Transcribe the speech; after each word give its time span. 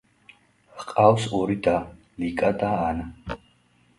ჰყავს 0.83 1.27
ორი 1.41 1.57
და, 1.67 1.75
ლიკა 2.23 2.51
და 2.65 2.73
ანა. 2.89 3.37